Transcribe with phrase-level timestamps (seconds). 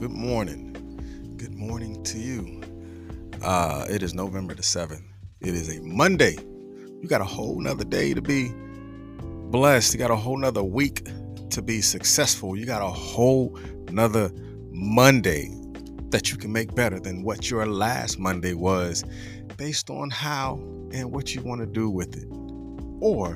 [0.00, 1.34] Good morning.
[1.36, 2.62] Good morning to you.
[3.42, 5.02] Uh, it is November the 7th.
[5.42, 6.38] It is a Monday.
[7.02, 8.50] You got a whole nother day to be
[9.50, 9.92] blessed.
[9.92, 11.06] You got a whole nother week
[11.50, 12.56] to be successful.
[12.56, 13.58] You got a whole
[13.90, 14.30] nother
[14.70, 15.54] Monday
[16.08, 19.04] that you can make better than what your last Monday was
[19.58, 20.54] based on how
[20.94, 22.26] and what you want to do with it
[23.02, 23.34] or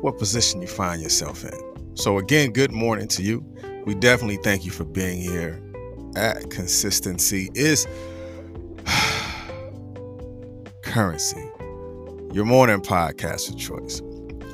[0.00, 1.94] what position you find yourself in.
[1.94, 3.44] So, again, good morning to you.
[3.84, 5.62] We definitely thank you for being here
[6.16, 7.86] at Consistency is
[10.82, 11.50] Currency,
[12.32, 14.00] your morning podcast of choice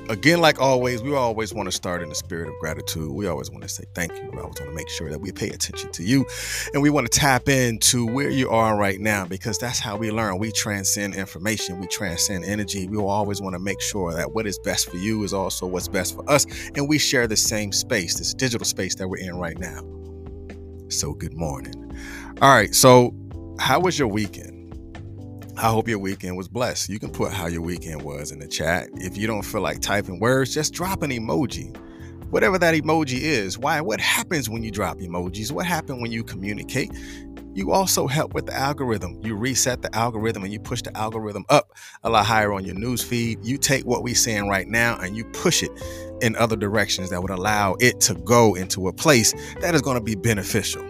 [0.09, 3.11] again, like always, we always want to start in the spirit of gratitude.
[3.11, 4.31] We always want to say thank you.
[4.33, 6.27] We always want to make sure that we pay attention to you
[6.75, 10.11] and we want to tap into where you are right now because that's how we
[10.11, 10.39] learn.
[10.39, 12.89] We transcend information, we transcend energy.
[12.89, 15.89] We always want to make sure that what is best for you is also what's
[15.89, 16.47] best for us.
[16.75, 20.02] And we share the same space, this digital space that we're in right now.
[20.93, 21.93] So, good morning.
[22.41, 22.75] All right.
[22.75, 23.15] So,
[23.59, 24.53] how was your weekend?
[25.57, 26.89] I hope your weekend was blessed.
[26.89, 28.89] You can put how your weekend was in the chat.
[28.95, 31.77] If you don't feel like typing words, just drop an emoji.
[32.31, 33.59] Whatever that emoji is.
[33.59, 33.81] Why?
[33.83, 35.53] What happens when you drop emojis?
[35.53, 36.91] What happens when you communicate?
[37.55, 39.21] You also help with the algorithm.
[39.23, 41.73] You reset the algorithm and you push the algorithm up
[42.03, 43.45] a lot higher on your news feed.
[43.45, 45.71] You take what we're seeing right now and you push it
[46.23, 49.99] in other directions that would allow it to go into a place that is going
[49.99, 50.83] to be beneficial.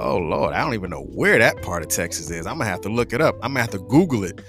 [0.00, 2.46] Oh Lord, I don't even know where that part of Texas is.
[2.46, 3.34] I'm gonna have to look it up.
[3.42, 4.40] I'm gonna have to Google it.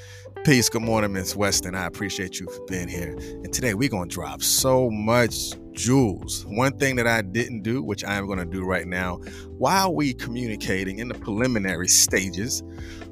[0.49, 0.67] Peace.
[0.67, 1.75] Good morning, Miss Weston.
[1.75, 3.15] I appreciate you for being here.
[3.43, 6.43] And today we're gonna drop so much jewels.
[6.47, 9.17] One thing that I didn't do, which I am gonna do right now,
[9.59, 12.63] while we communicating in the preliminary stages,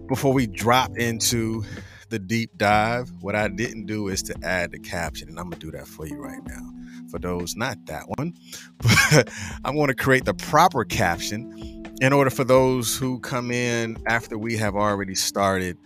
[0.07, 1.63] before we drop into
[2.09, 5.61] the deep dive, what I didn't do is to add the caption, and I'm gonna
[5.61, 6.71] do that for you right now.
[7.11, 8.33] For those, not that one,
[8.79, 9.29] but
[9.63, 14.57] I'm gonna create the proper caption in order for those who come in after we
[14.57, 15.77] have already started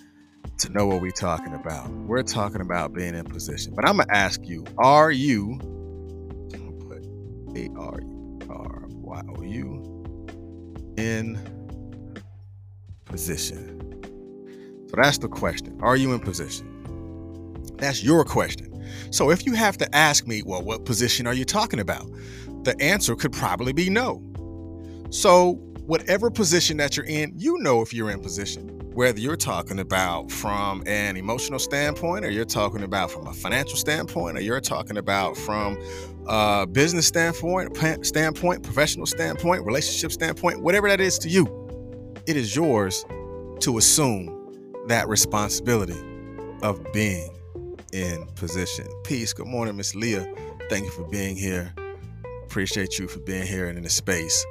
[0.59, 1.89] to know what we're talking about.
[1.89, 3.73] We're talking about being in position.
[3.75, 5.59] But I'm gonna ask you, are you
[6.87, 7.05] put
[7.57, 7.99] A R
[8.49, 11.39] R Y O U in
[13.05, 13.77] position?
[14.89, 15.79] So that's the question.
[15.81, 16.67] Are you in position?
[17.77, 18.67] That's your question.
[19.11, 22.07] So if you have to ask me, well, what position are you talking about?
[22.63, 24.21] The answer could probably be no.
[25.09, 25.53] So
[25.85, 28.80] whatever position that you're in, you know if you're in position.
[28.93, 33.77] Whether you're talking about from an emotional standpoint, or you're talking about from a financial
[33.77, 35.77] standpoint, or you're talking about from
[36.27, 41.47] a business standpoint, standpoint, professional standpoint, relationship standpoint, whatever that is to you,
[42.27, 43.05] it is yours
[43.61, 44.37] to assume
[44.87, 45.97] that responsibility
[46.61, 47.29] of being
[47.93, 48.85] in position.
[49.05, 49.31] Peace.
[49.31, 50.27] Good morning, Miss Leah.
[50.69, 51.73] Thank you for being here.
[52.43, 54.45] Appreciate you for being here and in the space.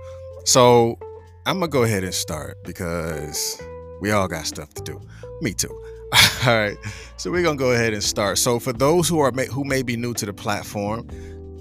[0.47, 0.99] So
[1.45, 3.61] I'm gonna go ahead and start because
[4.00, 5.00] we all got stuff to do.
[5.41, 5.69] Me too.
[6.47, 6.77] All right,
[7.16, 8.38] so we're gonna go ahead and start.
[8.38, 11.09] So for those who are who may be new to the platform,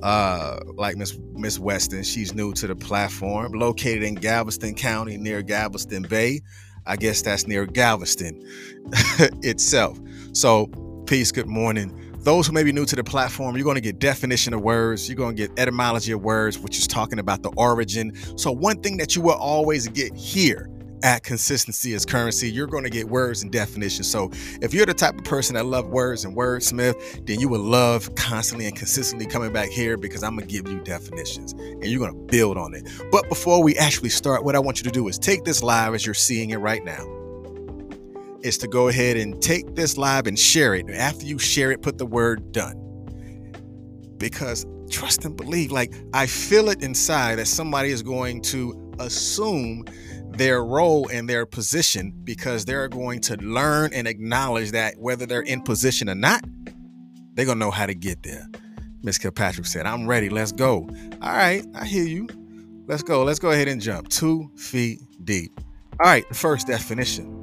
[0.01, 5.41] uh, like Miss Miss Weston, she's new to the platform, located in Galveston County near
[5.41, 6.41] Galveston Bay.
[6.85, 8.41] I guess that's near Galveston
[9.44, 10.00] itself.
[10.33, 10.67] So
[11.06, 11.95] peace, good morning.
[12.21, 15.07] Those who may be new to the platform, you're going to get definition of words,
[15.07, 18.13] you're going to get etymology of words, which is talking about the origin.
[18.38, 20.69] So, one thing that you will always get here
[21.03, 24.29] at consistency is currency you're going to get words and definitions so
[24.61, 28.13] if you're the type of person that love words and wordsmith then you will love
[28.15, 31.99] constantly and consistently coming back here because i'm going to give you definitions and you're
[31.99, 34.91] going to build on it but before we actually start what i want you to
[34.91, 37.05] do is take this live as you're seeing it right now
[38.41, 40.89] is to go ahead and take this live and share it.
[40.89, 42.77] After you share it, put the word done.
[44.18, 49.85] Because trust and believe, like I feel it inside that somebody is going to assume
[50.31, 55.41] their role and their position because they're going to learn and acknowledge that whether they're
[55.41, 56.43] in position or not,
[57.33, 58.47] they're going to know how to get there.
[59.01, 60.29] Miss Kilpatrick said, I'm ready.
[60.29, 60.89] Let's go.
[61.21, 61.65] All right.
[61.75, 62.27] I hear you.
[62.87, 63.23] Let's go.
[63.23, 65.51] Let's go ahead and jump two feet deep.
[65.99, 66.27] All right.
[66.27, 67.39] The first definition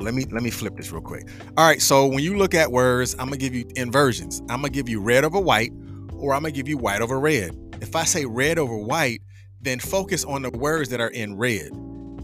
[0.00, 1.28] let me let me flip this real quick.
[1.56, 4.40] All right, so when you look at words, I'm gonna give you inversions.
[4.48, 5.72] I'm gonna give you red over white,
[6.14, 7.56] or I'm gonna give you white over red.
[7.80, 9.20] If I say red over white,
[9.60, 11.70] then focus on the words that are in red.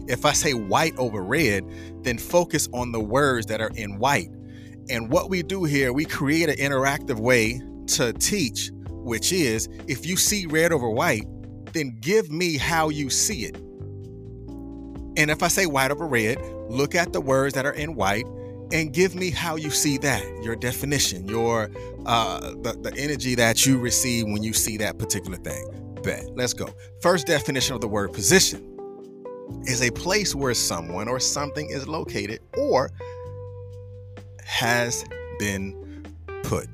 [0.07, 1.63] If I say white over red,
[2.03, 4.29] then focus on the words that are in white.
[4.89, 10.05] And what we do here, we create an interactive way to teach, which is if
[10.05, 11.25] you see red over white,
[11.73, 13.55] then give me how you see it.
[15.17, 16.39] And if I say white over red,
[16.69, 18.25] look at the words that are in white
[18.71, 21.69] and give me how you see that, your definition, your
[22.05, 25.86] uh, the, the energy that you receive when you see that particular thing.
[26.03, 26.29] Bet.
[26.35, 26.69] Let's go.
[27.01, 28.77] First definition of the word position
[29.63, 32.91] is a place where someone or something is located or
[34.43, 35.05] has
[35.39, 36.03] been
[36.43, 36.67] put.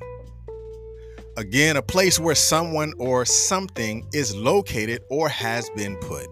[1.35, 6.27] Again, a place where someone or something is located or has been put.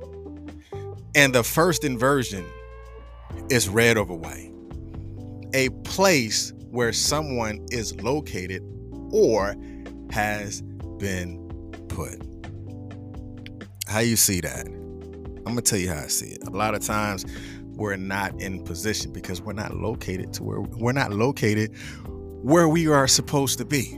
[1.15, 2.45] And the first inversion
[3.49, 4.51] is red over white.
[5.53, 8.63] A place where someone is located
[9.11, 9.55] or
[10.11, 10.61] has
[10.99, 11.37] been
[11.89, 12.30] put.
[13.91, 14.67] How you see that?
[14.67, 16.47] I'm gonna tell you how I see it.
[16.47, 17.25] A lot of times
[17.75, 21.75] we're not in position because we're not located to where we're not located
[22.41, 23.97] where we are supposed to be.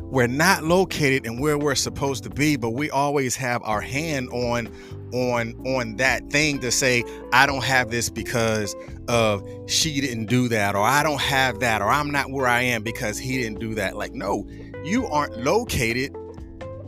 [0.00, 4.30] We're not located in where we're supposed to be, but we always have our hand
[4.30, 4.72] on
[5.12, 7.04] on on that thing to say
[7.34, 8.74] I don't have this because
[9.08, 12.62] of she didn't do that or I don't have that or I'm not where I
[12.62, 13.98] am because he didn't do that.
[13.98, 14.48] Like no,
[14.82, 16.16] you aren't located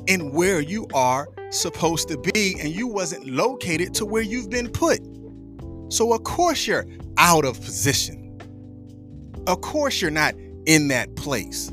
[0.07, 4.69] in where you are supposed to be and you wasn't located to where you've been
[4.69, 5.01] put.
[5.91, 6.87] So of course you're
[7.19, 8.39] out of position.
[9.47, 10.35] Of course you're not
[10.67, 11.73] in that place.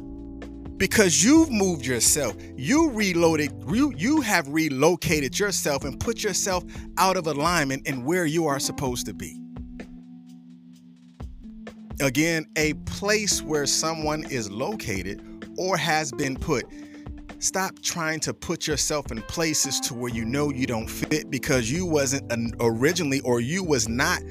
[0.77, 2.35] Because you've moved yourself.
[2.55, 6.63] You reloaded, you, you have relocated yourself and put yourself
[6.97, 9.41] out of alignment in where you are supposed to be.
[11.99, 16.65] Again, a place where someone is located or has been put
[17.39, 21.71] stop trying to put yourself in places to where you know you don't fit because
[21.71, 22.23] you wasn't
[22.59, 24.21] originally or you was not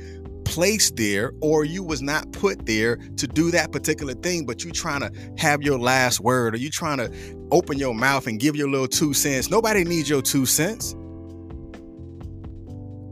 [0.44, 4.70] placed there or you was not put there to do that particular thing but you
[4.70, 7.10] trying to have your last word or you trying to
[7.50, 9.50] open your mouth and give your little two cents.
[9.50, 10.94] Nobody needs your two cents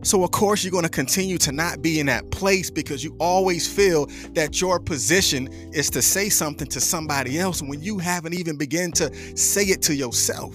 [0.04, 3.16] so, of course, you're going to continue to not be in that place because you
[3.18, 8.34] always feel that your position is to say something to somebody else when you haven't
[8.34, 10.54] even begun to say it to yourself.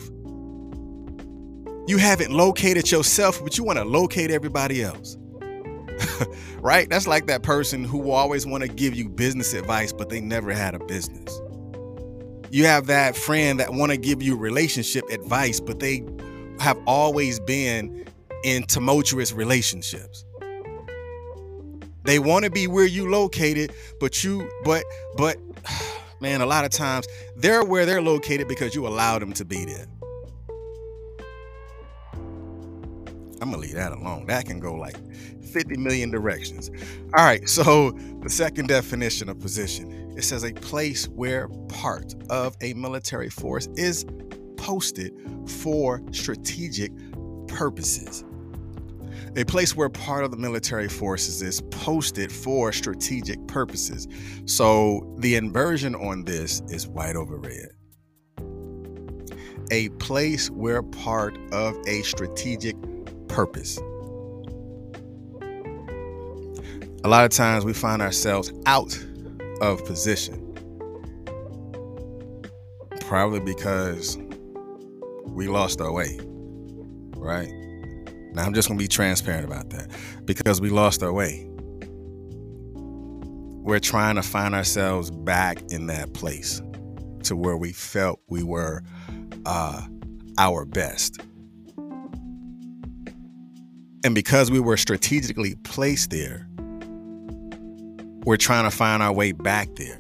[1.88, 5.18] You haven't located yourself, but you want to locate everybody else.
[6.62, 6.88] right?
[6.88, 10.52] That's like that person who always want to give you business advice, but they never
[10.52, 11.42] had a business.
[12.52, 16.04] You have that friend that want to give you relationship advice, but they
[16.60, 18.06] have always been
[18.44, 20.26] in tumultuous relationships.
[22.04, 24.84] They want to be where you located, but you but
[25.18, 25.38] but
[26.22, 29.66] man, a lot of times they're where they're located because you allowed them to be
[29.66, 29.86] there.
[33.42, 34.26] I'm gonna leave that alone.
[34.28, 34.98] That can go like
[35.44, 36.70] 50 million directions.
[37.16, 37.92] All right, so
[38.22, 43.68] the second definition of position it says a place where part of a military force
[43.76, 44.06] is
[44.58, 45.14] posted
[45.48, 46.92] for strategic
[47.48, 48.26] purposes
[49.36, 54.08] a place where part of the military forces is posted for strategic purposes.
[54.46, 57.70] So the inversion on this is white over red.
[59.72, 62.76] A place where part of a strategic
[63.28, 63.78] purpose.
[67.04, 68.98] A lot of times we find ourselves out
[69.62, 70.46] of position.
[73.02, 74.18] Probably because
[75.28, 76.19] we lost our way,
[77.16, 77.52] right?
[78.33, 79.90] Now, I'm just going to be transparent about that
[80.26, 81.45] because we lost our way.
[83.62, 86.62] We're trying to find ourselves back in that place
[87.24, 88.81] to where we felt we were
[89.45, 89.81] uh,
[90.38, 91.19] our best.
[94.04, 96.48] And because we were strategically placed there,
[98.24, 100.00] we're trying to find our way back there.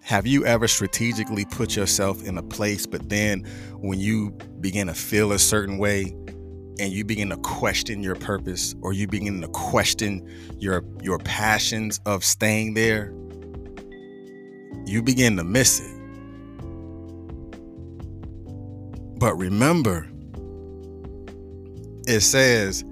[0.00, 3.46] Have you ever strategically put yourself in a place, but then
[3.78, 6.14] when you begin to feel a certain way,
[6.80, 10.26] and you begin to question your purpose or you begin to question
[10.58, 13.12] your your passions of staying there
[14.90, 15.96] you begin to miss it.
[19.18, 20.08] But remember
[22.08, 22.82] it says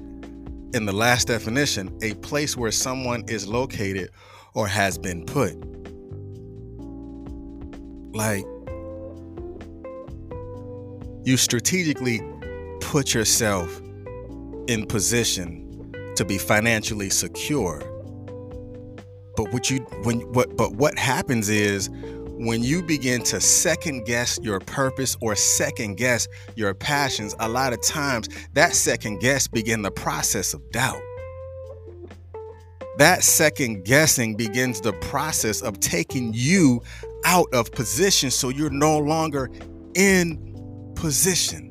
[0.75, 4.11] in the last definition a place where someone is located
[4.55, 5.57] or has been put.
[8.15, 8.45] Like
[11.25, 12.21] you strategically
[12.89, 13.83] put yourself
[14.67, 17.81] in position to be financially secure.
[19.37, 24.39] But what you when what but what happens is when you begin to second guess
[24.43, 29.83] your purpose or second guess your passions, a lot of times that second guess begin
[29.83, 31.03] the process of doubt.
[32.97, 36.81] That second guessing begins the process of taking you
[37.27, 39.51] out of position so you're no longer
[39.95, 41.68] in position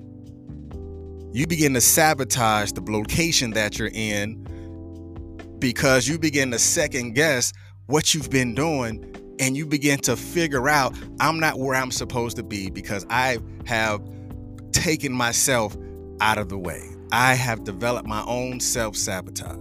[1.34, 4.44] you begin to sabotage the location that you're in
[5.60, 7.54] because you begin to second guess
[7.88, 9.04] what you've been doing
[9.40, 13.40] and you begin to figure out I'm not where I'm supposed to be because I
[13.66, 14.02] have
[14.72, 15.76] taken myself
[16.22, 16.90] out of the way.
[17.12, 19.58] I have developed my own self sabotage.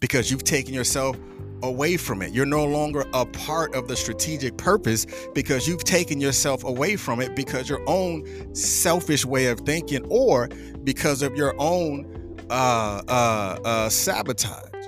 [0.00, 1.16] Because you've taken yourself
[1.62, 2.32] away from it.
[2.32, 7.20] You're no longer a part of the strategic purpose because you've taken yourself away from
[7.20, 10.48] it because your own selfish way of thinking or
[10.84, 14.86] because of your own uh, uh, uh, sabotage,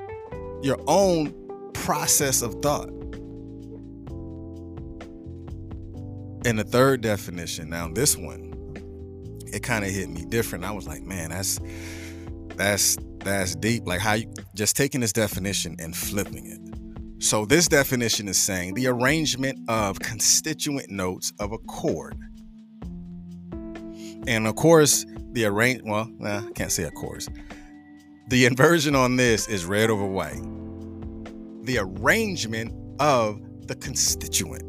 [0.63, 1.35] your own
[1.73, 2.89] process of thought.
[6.45, 8.55] And the third definition, now this one,
[9.53, 10.65] it kind of hit me different.
[10.65, 11.59] I was like, man, that's
[12.59, 13.87] that's that's deep.
[13.87, 17.23] Like how you just taking this definition and flipping it.
[17.23, 22.17] So this definition is saying the arrangement of constituent notes of a chord.
[24.27, 27.29] And of course, the arrange well, nah, I can't say of course.
[28.29, 30.43] The inversion on this is red over white.
[31.65, 34.68] The arrangement of the constituent.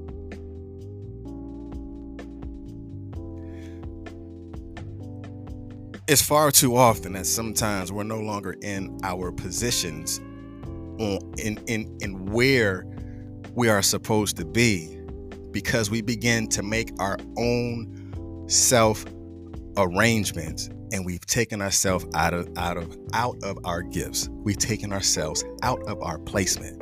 [6.09, 11.95] It's far too often that sometimes we're no longer in our positions on, in, in,
[12.01, 12.87] in where
[13.53, 14.99] we are supposed to be
[15.51, 19.05] because we begin to make our own self
[19.77, 24.29] arrangements and we've taken ourselves out of out of out of our gifts.
[24.31, 26.81] We've taken ourselves out of our placement.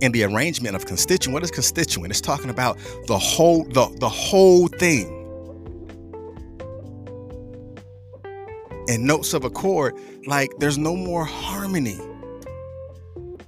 [0.00, 2.10] And the arrangement of constituent, what is constituent?
[2.10, 5.21] It's talking about the whole the, the whole thing.
[8.92, 9.94] And notes of a chord,
[10.26, 11.98] like there's no more harmony.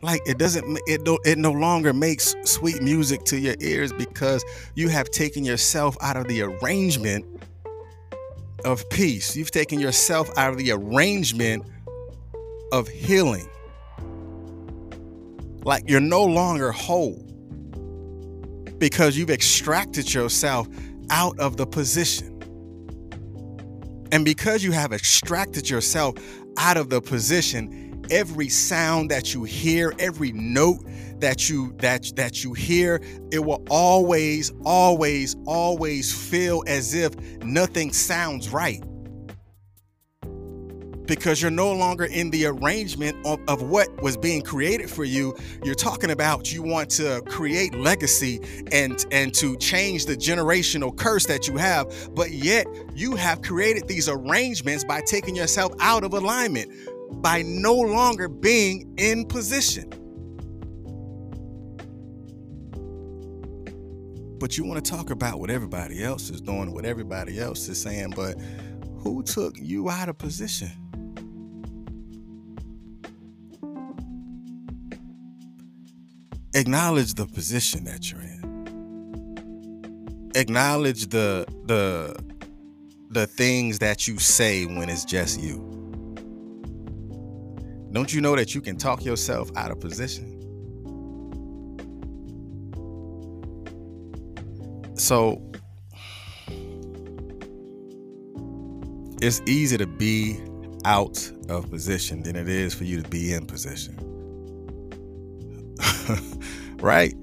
[0.00, 4.42] Like it doesn't it do, it no longer makes sweet music to your ears because
[4.74, 7.26] you have taken yourself out of the arrangement
[8.64, 9.36] of peace.
[9.36, 11.66] You've taken yourself out of the arrangement
[12.72, 13.46] of healing.
[15.62, 17.22] Like you're no longer whole
[18.78, 20.68] because you've extracted yourself
[21.10, 22.33] out of the position.
[24.14, 26.14] And because you have extracted yourself
[26.56, 30.84] out of the position, every sound that you hear, every note
[31.18, 33.00] that you that that you hear
[33.32, 38.84] it will always always always feel as if nothing sounds right
[41.06, 45.34] because you're no longer in the arrangement of, of what was being created for you
[45.62, 48.40] you're talking about you want to create legacy
[48.72, 53.86] and and to change the generational curse that you have but yet you have created
[53.88, 56.70] these arrangements by taking yourself out of alignment
[57.22, 59.92] by no longer being in position
[64.44, 67.80] but you want to talk about what everybody else is doing, what everybody else is
[67.80, 68.36] saying, but
[68.98, 70.70] who took you out of position?
[76.56, 78.44] Acknowledge the position that you're in.
[80.36, 82.16] Acknowledge the the
[83.10, 85.58] the things that you say when it's just you.
[87.90, 90.30] Don't you know that you can talk yourself out of position?
[94.96, 95.42] So
[99.20, 100.40] it's easier to be
[100.84, 103.96] out of position than it is for you to be in position.
[106.84, 107.14] right?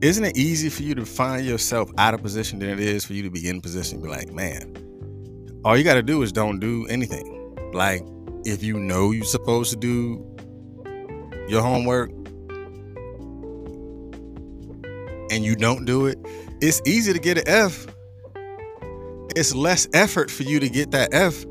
[0.00, 3.14] Isn't it easy for you to find yourself out of position than it is for
[3.14, 4.00] you to be in position?
[4.00, 4.72] Be like, man,
[5.64, 7.56] all you got to do is don't do anything.
[7.72, 8.02] Like,
[8.44, 10.24] if you know you're supposed to do
[11.48, 12.10] your homework
[15.32, 16.16] and you don't do it,
[16.60, 17.88] it's easy to get an F.
[19.34, 21.44] It's less effort for you to get that F.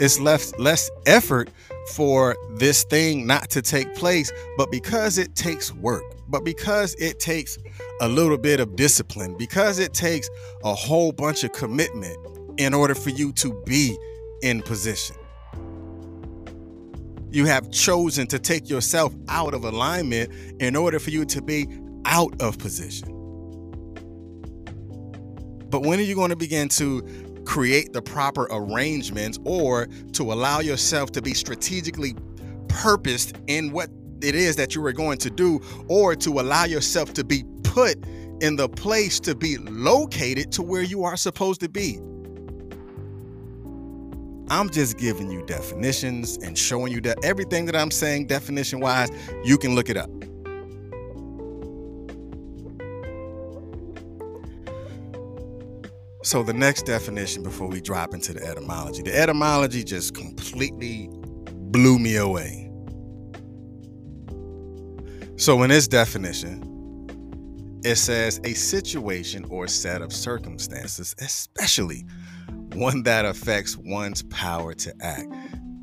[0.00, 1.48] It's less less effort
[1.92, 7.20] for this thing not to take place, but because it takes work, but because it
[7.20, 7.58] takes
[8.00, 10.28] a little bit of discipline, because it takes
[10.64, 12.16] a whole bunch of commitment
[12.58, 13.96] in order for you to be
[14.42, 15.16] in position.
[17.30, 21.66] You have chosen to take yourself out of alignment in order for you to be
[22.04, 23.10] out of position.
[25.68, 27.00] But when are you going to begin to
[27.44, 32.14] create the proper arrangements or to allow yourself to be strategically
[32.68, 37.12] purposed in what it is that you are going to do or to allow yourself
[37.14, 37.96] to be put
[38.40, 41.98] in the place to be located to where you are supposed to be.
[44.50, 49.10] I'm just giving you definitions and showing you that everything that I'm saying definition wise,
[49.44, 50.10] you can look it up.
[56.24, 61.10] So the next definition before we drop into the etymology, the etymology just completely
[61.70, 62.70] blew me away.
[65.36, 66.62] So, in this definition,
[67.84, 72.06] it says a situation or set of circumstances, especially
[72.72, 75.28] one that affects one's power to act.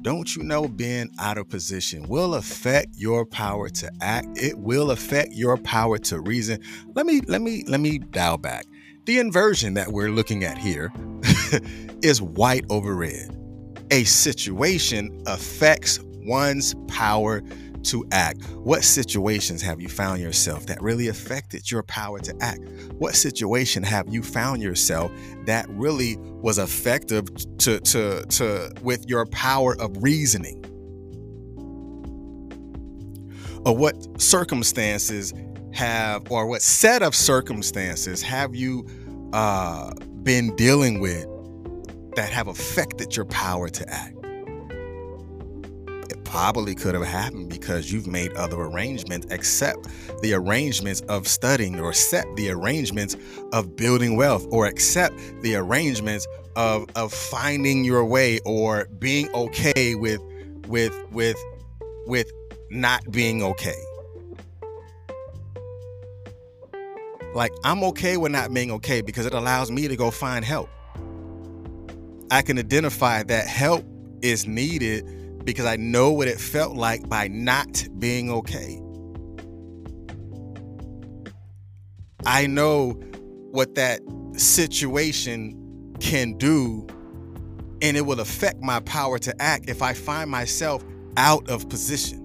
[0.02, 4.28] Don't you know being out of position will affect your power to act?
[4.36, 6.64] It will affect your power to reason.
[6.96, 8.66] Let me let me let me dial back.
[9.06, 10.92] The inversion that we're looking at here
[12.04, 13.36] is white over red.
[13.90, 17.42] A situation affects one's power
[17.86, 18.44] to act?
[18.58, 22.62] What situations have you found yourself that really affected your power to act?
[23.00, 25.12] What situation have you found yourself
[25.46, 27.26] that really was effective
[27.58, 30.64] to to to with your power of reasoning?
[33.66, 35.34] Or what circumstances
[35.74, 38.86] have or what set of circumstances have you
[39.34, 41.26] uh, been dealing with
[42.16, 44.18] that have affected your power to act?
[46.12, 49.88] It probably could have happened because you've made other arrangements except
[50.22, 53.16] the arrangements of studying or accept the arrangements
[53.54, 59.96] of building wealth or accept the arrangements of of finding your way or being okay
[59.96, 60.22] with
[60.68, 61.38] with with
[62.06, 62.30] with
[62.70, 63.82] not being okay
[67.34, 70.70] like i'm okay with not being okay because it allows me to go find help
[72.30, 73.86] i can identify that help
[74.22, 75.06] is needed
[75.46, 78.82] because I know what it felt like by not being okay.
[82.26, 82.92] I know
[83.52, 84.02] what that
[84.38, 86.86] situation can do,
[87.82, 90.84] and it will affect my power to act if I find myself
[91.18, 92.21] out of position.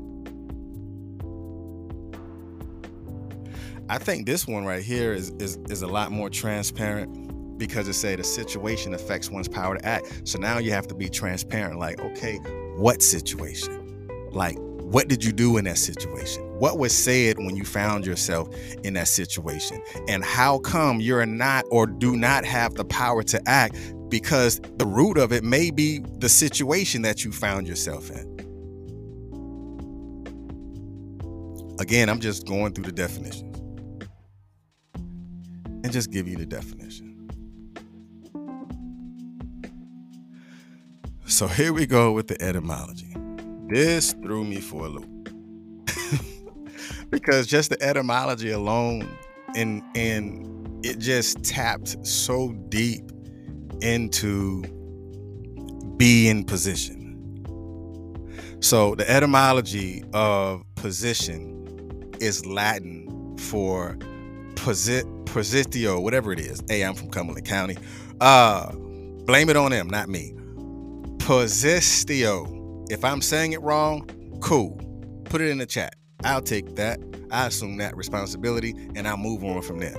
[3.88, 7.94] I think this one right here is, is, is a lot more transparent because it
[7.94, 10.22] say the situation affects one's power to act.
[10.24, 11.78] So now you have to be transparent.
[11.78, 12.36] Like, okay,
[12.76, 14.08] what situation?
[14.32, 16.42] Like, what did you do in that situation?
[16.58, 19.80] What was said when you found yourself in that situation?
[20.08, 23.76] And how come you're not or do not have the power to act?
[24.08, 28.34] Because the root of it may be the situation that you found yourself in.
[31.78, 33.55] Again, I'm just going through the definitions
[35.86, 37.30] and just give you the definition.
[41.26, 43.14] So here we go with the etymology.
[43.68, 45.28] This threw me for a loop.
[47.10, 49.08] because just the etymology alone
[49.54, 53.12] and and it just tapped so deep
[53.80, 54.62] into
[55.98, 57.46] being position.
[58.58, 63.96] So the etymology of position is Latin for
[64.66, 66.62] positio, whatever it is.
[66.68, 67.76] Hey, I'm from Cumberland County.
[68.20, 68.72] Uh
[69.26, 70.32] blame it on them, not me.
[71.18, 72.90] Posistio.
[72.90, 74.08] If I'm saying it wrong,
[74.40, 74.80] cool.
[75.24, 75.94] Put it in the chat.
[76.24, 77.00] I'll take that.
[77.30, 79.96] I assume that responsibility and I'll move on from there.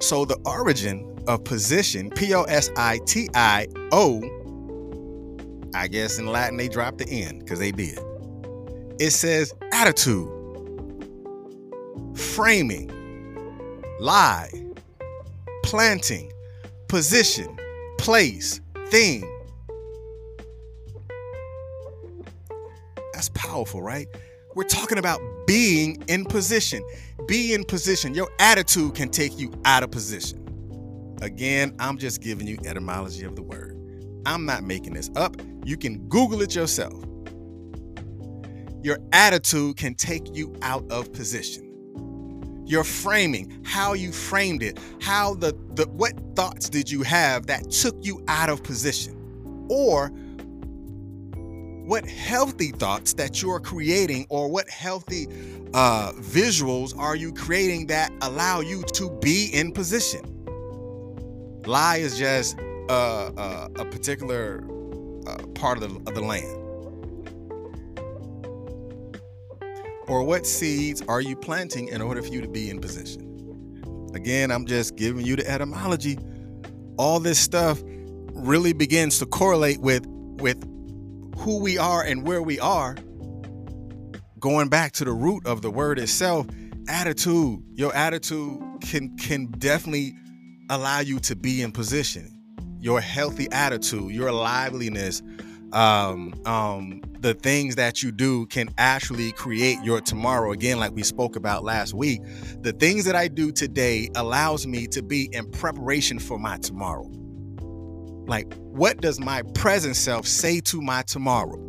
[0.00, 4.22] So the origin of position, P O S I T I O,
[5.74, 7.98] I guess in Latin they dropped the N because they did.
[9.00, 10.28] It says attitude,
[12.14, 12.90] framing,
[14.00, 14.50] lie,
[15.62, 16.32] planting,
[16.88, 17.58] position,
[17.98, 19.24] place, thing,
[23.14, 24.08] That's powerful, right?
[24.54, 26.84] We're talking about being in position.
[27.26, 28.12] Be in position.
[28.12, 31.16] Your attitude can take you out of position.
[31.22, 33.78] Again, I'm just giving you etymology of the word.
[34.26, 35.40] I'm not making this up.
[35.64, 36.92] You can Google it yourself.
[38.82, 41.73] Your attitude can take you out of position.
[42.66, 47.70] Your framing, how you framed it, how the, the what thoughts did you have that
[47.70, 49.66] took you out of position?
[49.68, 50.10] Or
[51.84, 55.28] what healthy thoughts that you're creating or what healthy
[55.74, 60.22] uh, visuals are you creating that allow you to be in position
[61.66, 64.64] lie is just uh, uh, a particular
[65.26, 66.63] uh, part of the, of the land
[70.08, 74.50] or what seeds are you planting in order for you to be in position again
[74.50, 76.18] i'm just giving you the etymology
[76.96, 77.82] all this stuff
[78.34, 80.62] really begins to correlate with with
[81.38, 82.96] who we are and where we are,
[84.38, 86.46] going back to the root of the word itself,
[86.88, 87.62] attitude.
[87.74, 90.14] Your attitude can can definitely
[90.70, 92.30] allow you to be in position.
[92.78, 95.22] Your healthy attitude, your liveliness,
[95.74, 100.52] um, um, the things that you do can actually create your tomorrow.
[100.52, 102.20] Again, like we spoke about last week,
[102.60, 107.10] the things that I do today allows me to be in preparation for my tomorrow.
[108.26, 111.64] Like, what does my present self say to my tomorrow?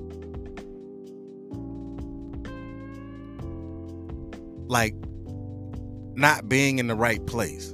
[4.68, 4.96] like
[6.16, 7.74] not being in the right place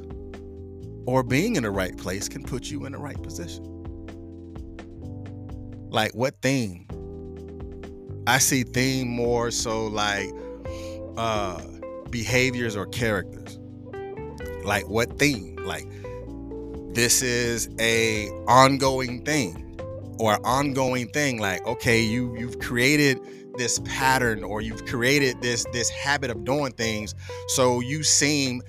[1.05, 3.70] or being in the right place can put you in the right position.
[5.91, 6.87] Like what theme?
[8.25, 10.31] I see theme more so like
[11.17, 11.61] uh
[12.09, 13.59] behaviors or characters.
[14.63, 15.57] Like what theme?
[15.57, 15.85] Like
[16.93, 19.77] this is a ongoing thing
[20.17, 23.19] or ongoing thing like okay you you've created
[23.57, 27.15] this pattern or you've created this this habit of doing things
[27.47, 28.61] so you seem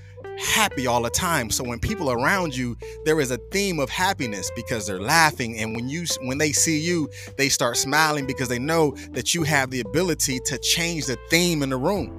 [0.42, 1.50] happy all the time.
[1.50, 5.58] So when people around you there is a theme of happiness because they're laughing.
[5.58, 9.42] And when you when they see you they start smiling because they know that you
[9.44, 12.18] have the ability to change the theme in the room.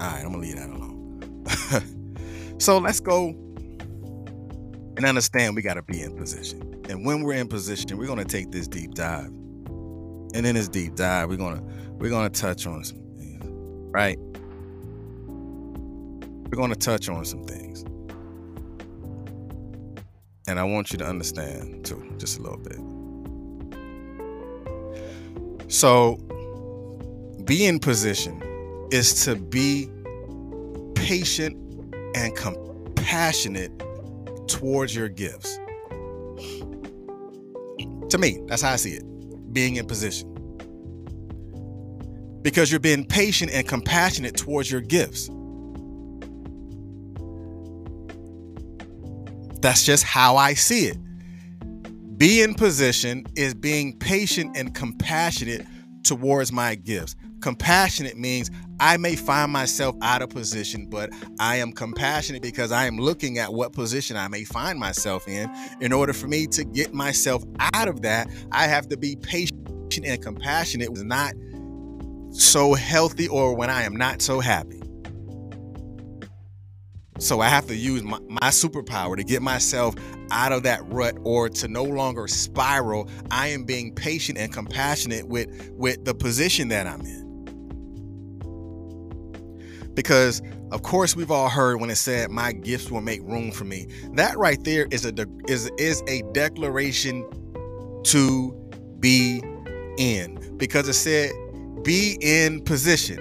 [0.00, 1.96] All right i'm gonna leave that alone.
[2.62, 3.34] So let's go
[4.96, 6.80] and understand we got to be in position.
[6.88, 9.32] And when we're in position, we're gonna take this deep dive.
[10.34, 11.60] And in this deep dive, we're gonna
[11.94, 13.01] we're gonna touch on some
[13.92, 14.18] right?
[15.28, 17.84] We're gonna touch on some things.
[20.48, 22.78] And I want you to understand too, just a little bit.
[25.72, 26.16] So,
[27.44, 28.42] be in position
[28.90, 29.88] is to be
[30.94, 31.56] patient
[32.14, 33.72] and compassionate
[34.46, 35.58] towards your gifts.
[38.10, 40.31] To me, that's how I see it being in position.
[42.42, 45.30] Because you're being patient and compassionate towards your gifts.
[49.60, 50.98] That's just how I see it.
[52.18, 55.66] Be in position is being patient and compassionate
[56.02, 57.16] towards my gifts.
[57.40, 62.86] Compassionate means I may find myself out of position, but I am compassionate because I
[62.86, 65.50] am looking at what position I may find myself in.
[65.80, 69.58] In order for me to get myself out of that, I have to be patient
[70.04, 70.86] and compassionate.
[70.86, 71.34] It was not
[72.32, 74.82] so healthy or when I am not so happy.
[77.18, 79.94] So I have to use my, my, superpower to get myself
[80.32, 83.08] out of that rut or to no longer spiral.
[83.30, 87.22] I am being patient and compassionate with, with the position that I'm in.
[89.94, 90.42] Because
[90.72, 93.88] of course we've all heard when it said my gifts will make room for me.
[94.14, 97.28] That right there is a de- is is a declaration
[98.04, 98.52] to
[98.98, 99.42] be
[99.98, 101.30] in because it said
[101.82, 103.18] be in position.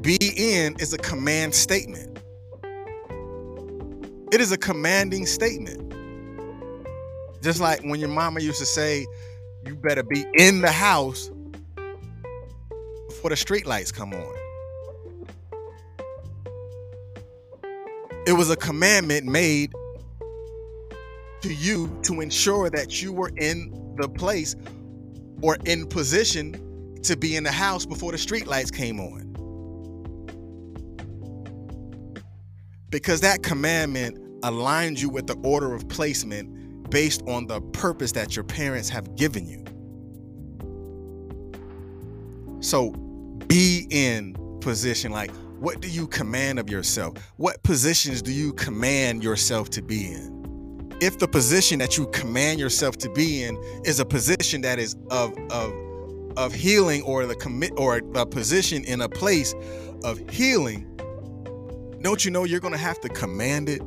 [0.00, 2.18] Be in is a command statement.
[4.32, 5.94] It is a commanding statement.
[7.42, 9.06] Just like when your mama used to say,
[9.66, 11.30] you better be in the house
[13.08, 14.34] before the street lights come on.
[18.26, 19.72] It was a commandment made
[21.42, 24.56] to you to ensure that you were in the place
[25.42, 26.65] or in position
[27.06, 29.32] to be in the house before the street lights came on.
[32.90, 38.36] Because that commandment aligns you with the order of placement based on the purpose that
[38.36, 39.64] your parents have given you.
[42.60, 42.90] So
[43.48, 47.14] be in position like what do you command of yourself?
[47.36, 50.96] What positions do you command yourself to be in?
[51.00, 54.96] If the position that you command yourself to be in is a position that is
[55.10, 55.72] of of
[56.36, 59.54] of healing or the commit or the position in a place
[60.04, 60.86] of healing,
[62.02, 63.82] don't you know you're going to have to command it?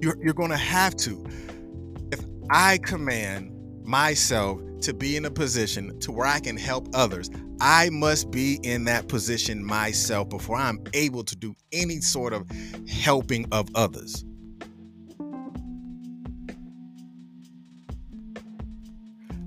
[0.00, 1.24] You're, you're going to have to.
[2.12, 3.52] If I command
[3.84, 8.60] myself to be in a position to where I can help others, I must be
[8.62, 12.46] in that position myself before I'm able to do any sort of
[12.88, 14.24] helping of others.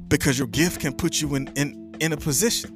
[0.09, 2.75] Because your gift can put you in, in, in a position.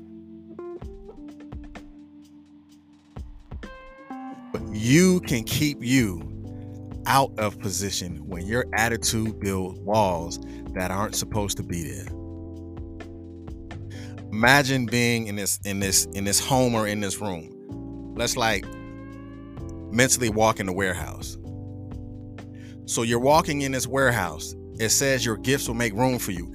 [4.52, 6.30] But you can keep you
[7.06, 10.40] out of position when your attitude builds walls
[10.74, 12.08] that aren't supposed to be there.
[14.32, 18.14] Imagine being in this in this in this home or in this room.
[18.16, 18.66] Let's like
[19.92, 21.38] mentally walk in the warehouse.
[22.86, 24.56] So you're walking in this warehouse.
[24.80, 26.52] It says your gifts will make room for you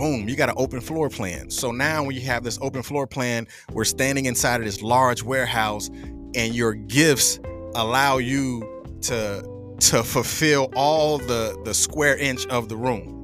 [0.00, 3.06] boom you got an open floor plan so now when you have this open floor
[3.06, 5.88] plan we're standing inside of this large warehouse
[6.34, 7.38] and your gifts
[7.74, 8.60] allow you
[9.00, 9.46] to
[9.78, 13.20] to fulfill all the the square inch of the room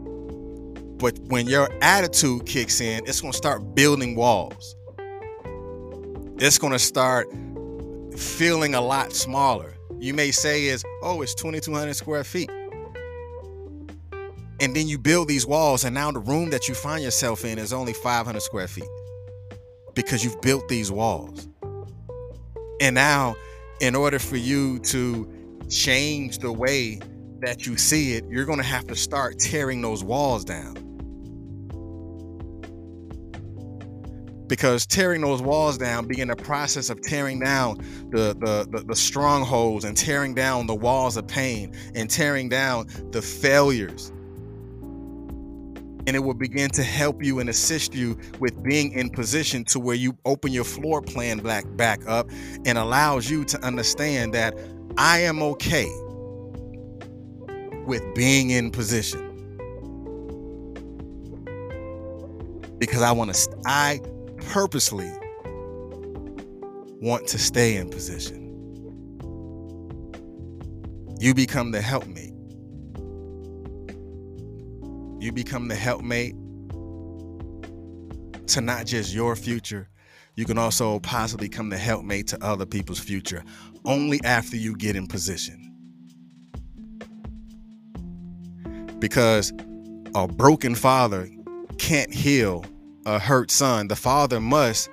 [0.98, 4.76] but when your attitude kicks in, it's going to start building walls.
[6.38, 7.28] It's going to start
[8.16, 9.74] feeling a lot smaller.
[9.98, 12.50] You may say is, "Oh, it's 2200 square feet."
[14.60, 17.58] And then you build these walls, and now the room that you find yourself in
[17.58, 18.88] is only 500 square feet
[19.94, 21.48] because you've built these walls.
[22.80, 23.36] And now,
[23.80, 25.30] in order for you to
[25.68, 27.00] change the way
[27.40, 30.74] that you see it, you're going to have to start tearing those walls down.
[34.46, 37.78] Because tearing those walls down, being the process of tearing down
[38.10, 42.86] the, the, the, the, strongholds and tearing down the walls of pain and tearing down
[43.10, 44.12] the failures.
[46.06, 49.80] And it will begin to help you and assist you with being in position to
[49.80, 52.30] where you open your floor plan back, back up
[52.64, 54.54] and allows you to understand that
[54.96, 55.88] I am okay
[57.86, 59.22] with being in position.
[62.78, 64.00] Because I want to, I
[64.38, 65.10] purposely
[67.00, 68.42] want to stay in position.
[71.18, 72.35] You become the helpmate.
[75.18, 76.34] You become the helpmate
[78.48, 79.88] to not just your future,
[80.34, 83.42] you can also possibly become the helpmate to other people's future
[83.84, 85.72] only after you get in position.
[88.98, 89.52] Because
[90.14, 91.28] a broken father
[91.78, 92.64] can't heal
[93.06, 93.88] a hurt son.
[93.88, 94.90] The father must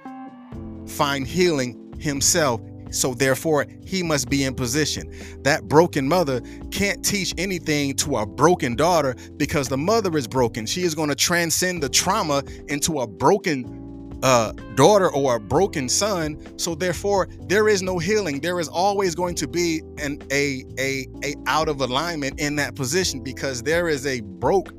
[0.87, 2.61] find healing himself.
[2.93, 5.11] So therefore, he must be in position.
[5.43, 10.65] That broken mother can't teach anything to a broken daughter because the mother is broken.
[10.65, 13.83] She is going to transcend the trauma into a broken
[14.23, 16.39] uh, daughter or a broken son.
[16.57, 18.39] So therefore, there is no healing.
[18.39, 22.73] There is always going to be an a a a out of alignment in that
[22.75, 24.73] position because there is a broke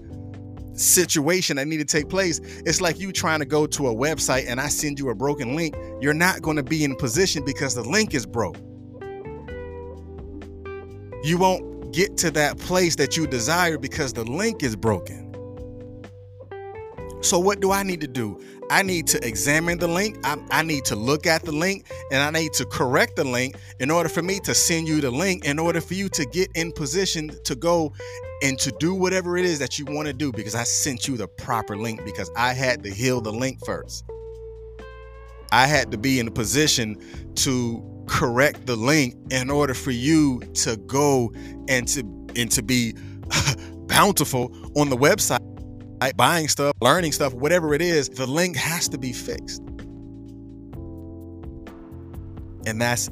[0.74, 2.40] situation that need to take place.
[2.66, 5.54] It's like you trying to go to a website and I send you a broken
[5.54, 5.76] link.
[6.00, 8.58] You're not going to be in position because the link is broke.
[11.22, 15.24] You won't get to that place that you desire because the link is broken.
[17.22, 18.38] So, what do I need to do?
[18.70, 20.18] I need to examine the link.
[20.24, 23.56] I, I, need to look at the link and I need to correct the link
[23.80, 26.50] in order for me to send you the link, in order for you to get
[26.54, 27.92] in position to go
[28.42, 31.16] and to do whatever it is that you want to do because I sent you
[31.16, 34.04] the proper link because I had to heal the link first.
[35.52, 36.96] I had to be in a position
[37.36, 41.32] to correct the link in order for you to go
[41.68, 42.00] and to
[42.36, 42.94] and to be
[43.86, 45.53] bountiful on the website
[46.16, 49.62] buying stuff, learning stuff, whatever it is, the link has to be fixed.
[52.66, 53.10] And that's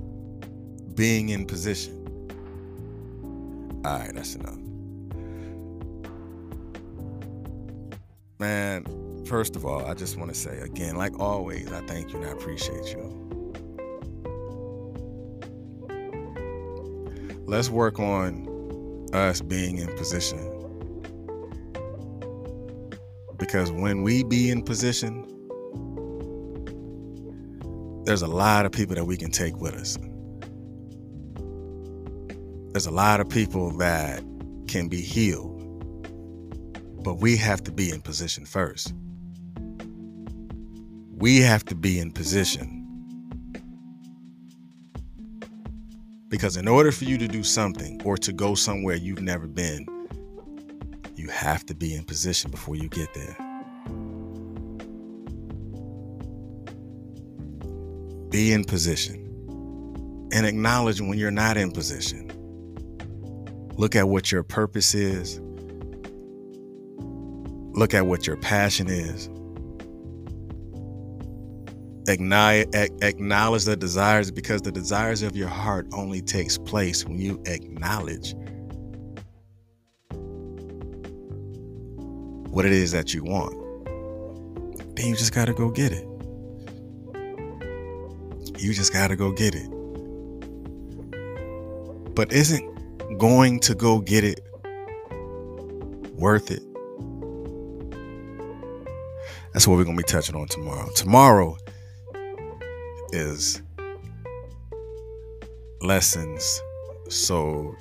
[0.94, 1.98] being in position.
[3.84, 4.58] All right, that's enough.
[8.38, 8.84] Man,
[9.26, 12.26] first of all, I just want to say again, like always, I thank you and
[12.28, 13.18] I appreciate you.
[17.46, 20.51] Let's work on us being in position
[23.52, 25.26] because when we be in position,
[28.06, 29.98] there's a lot of people that we can take with us.
[32.72, 34.24] There's a lot of people that
[34.68, 35.60] can be healed,
[37.04, 38.94] but we have to be in position first.
[41.18, 42.78] We have to be in position.
[46.30, 49.86] Because in order for you to do something or to go somewhere you've never been,
[51.16, 53.36] you have to be in position before you get there.
[58.32, 59.20] Be in position
[60.32, 62.30] and acknowledge when you're not in position.
[63.76, 65.38] Look at what your purpose is.
[66.98, 69.28] Look at what your passion is.
[72.08, 72.70] Acknowledge
[73.64, 78.34] the desires because the desires of your heart only takes place when you acknowledge
[82.48, 83.54] what it is that you want.
[84.96, 86.06] Then you just got to go get it.
[88.62, 89.68] You just got to go get it.
[92.14, 94.40] But isn't going to go get it
[96.14, 96.62] worth it?
[99.52, 100.88] That's what we're going to be touching on tomorrow.
[100.94, 101.56] Tomorrow
[103.10, 103.60] is
[105.80, 106.62] lessons
[107.08, 107.74] sold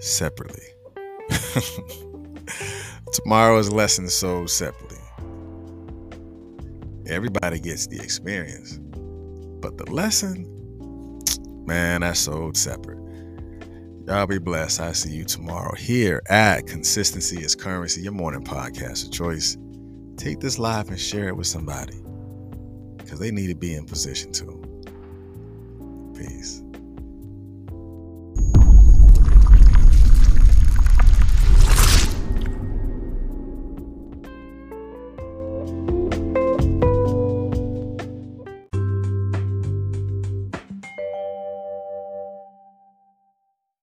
[0.00, 0.66] separately.
[3.12, 4.98] Tomorrow is lessons sold separately.
[7.06, 8.80] Everybody gets the experience,
[9.64, 10.46] but the lesson,
[11.64, 12.98] man, that's sold separate.
[14.06, 14.78] Y'all be blessed.
[14.78, 19.56] I see you tomorrow here at Consistency is Currency, your morning podcast of choice.
[20.18, 21.96] Take this live and share it with somebody
[22.98, 24.60] because they need to be in position too.
[26.14, 26.63] Peace.